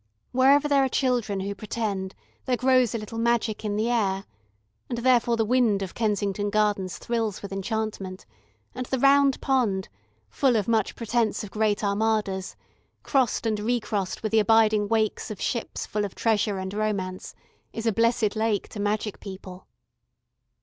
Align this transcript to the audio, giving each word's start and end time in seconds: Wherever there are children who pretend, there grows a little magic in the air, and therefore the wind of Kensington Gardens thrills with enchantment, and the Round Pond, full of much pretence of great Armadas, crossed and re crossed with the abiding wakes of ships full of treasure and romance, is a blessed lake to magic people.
Wherever 0.31 0.67
there 0.67 0.83
are 0.83 0.89
children 0.89 1.41
who 1.41 1.53
pretend, 1.53 2.15
there 2.45 2.57
grows 2.57 2.95
a 2.95 2.97
little 2.97 3.19
magic 3.19 3.63
in 3.63 3.75
the 3.75 3.91
air, 3.91 4.25
and 4.89 4.97
therefore 4.97 5.37
the 5.37 5.45
wind 5.45 5.83
of 5.83 5.93
Kensington 5.93 6.49
Gardens 6.49 6.97
thrills 6.97 7.43
with 7.43 7.53
enchantment, 7.53 8.25
and 8.73 8.87
the 8.87 8.97
Round 8.97 9.39
Pond, 9.41 9.89
full 10.27 10.55
of 10.55 10.67
much 10.67 10.95
pretence 10.95 11.43
of 11.43 11.51
great 11.51 11.83
Armadas, 11.83 12.55
crossed 13.03 13.45
and 13.45 13.59
re 13.59 13.79
crossed 13.79 14.23
with 14.23 14.31
the 14.31 14.39
abiding 14.39 14.87
wakes 14.87 15.29
of 15.29 15.39
ships 15.39 15.85
full 15.85 16.03
of 16.03 16.15
treasure 16.15 16.57
and 16.57 16.73
romance, 16.73 17.35
is 17.71 17.85
a 17.85 17.91
blessed 17.93 18.35
lake 18.35 18.69
to 18.69 18.79
magic 18.79 19.19
people. 19.19 19.67